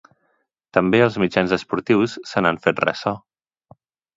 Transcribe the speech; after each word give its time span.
També 0.77 1.01
els 1.07 1.17
mitjans 1.25 1.53
esportius 1.57 2.15
se 2.33 2.43
n’han 2.47 2.61
fet 2.67 2.85
ressò. 2.89 3.15